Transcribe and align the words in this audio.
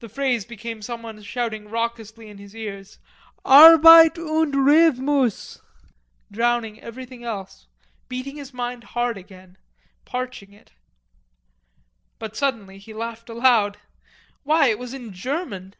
The 0.00 0.08
phrase 0.08 0.46
became 0.46 0.80
someone 0.80 1.22
shouting 1.22 1.68
raucously 1.68 2.30
in 2.30 2.38
his 2.38 2.56
ears: 2.56 2.98
"Arbeit 3.44 4.16
und 4.16 4.54
Rhythmus," 4.54 5.60
drowning 6.32 6.80
everything 6.80 7.22
else, 7.22 7.66
beating 8.08 8.36
his 8.36 8.54
mind 8.54 8.82
hard 8.82 9.18
again, 9.18 9.58
parching 10.06 10.54
it. 10.54 10.70
But 12.18 12.34
suddenly 12.34 12.78
he 12.78 12.94
laughed 12.94 13.28
aloud. 13.28 13.76
Why, 14.42 14.68
it 14.68 14.78
was 14.78 14.94
in 14.94 15.12
German. 15.12 15.74